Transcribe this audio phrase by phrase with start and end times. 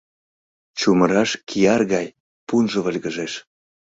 [0.79, 2.07] Чумыраш, кияр гай,
[2.47, 3.33] пунжо выльгыжеш.